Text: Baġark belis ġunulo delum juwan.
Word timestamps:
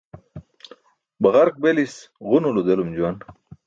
Baġark 1.21 1.55
belis 1.63 1.95
ġunulo 2.29 2.61
delum 2.67 2.91
juwan. 2.95 3.17